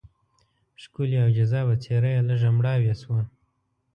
ښکلې 0.81 1.17
او 1.23 1.29
جذابه 1.37 1.75
څېره 1.83 2.09
یې 2.15 2.21
لږه 2.29 2.49
مړاوې 2.57 2.93
شوه. 3.01 3.21